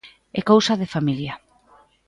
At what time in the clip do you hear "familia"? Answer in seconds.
0.95-1.33